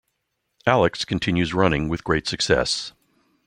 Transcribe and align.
"Alix" 0.65 1.05
continues 1.05 1.53
running 1.53 1.87
with 1.87 2.03
great 2.03 2.27
success. 2.27 2.93